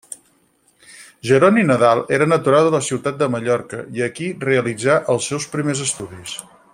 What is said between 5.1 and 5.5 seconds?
els